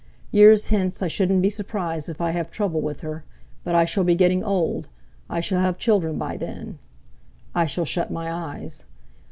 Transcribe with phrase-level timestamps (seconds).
[0.31, 3.23] Years hence I shouldn't be surprised if I have trouble with her;
[3.63, 4.87] but I shall be getting old,
[5.29, 6.79] I shall have children by then.
[7.53, 8.83] I shall shut my eyes.